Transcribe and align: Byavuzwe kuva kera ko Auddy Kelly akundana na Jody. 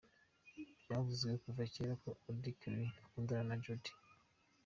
Byavuzwe 0.81 1.31
kuva 1.43 1.61
kera 1.73 1.93
ko 2.03 2.09
Auddy 2.27 2.51
Kelly 2.59 2.87
akundana 3.05 3.43
na 3.49 3.55
Jody. 3.63 3.91